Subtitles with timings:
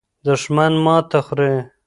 [0.25, 1.53] دښمن ماته خوري.